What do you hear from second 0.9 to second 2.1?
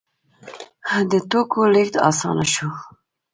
د توکو لیږد